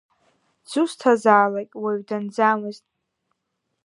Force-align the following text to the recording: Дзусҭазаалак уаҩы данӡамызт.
Дзусҭазаалак 0.65 1.71
уаҩы 1.81 2.03
данӡамызт. 2.07 2.85